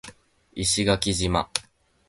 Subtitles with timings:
[0.55, 1.47] 石垣島